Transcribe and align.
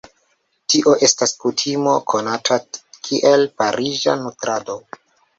Tio 0.73 0.93
estas 1.07 1.33
kutimo 1.43 1.91
konata 2.13 2.57
kiel 3.09 3.45
"pariĝa 3.61 4.15
nutrado". 4.23 4.79